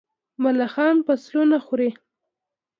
[0.43, 1.89] ملخان فصلونه خوري.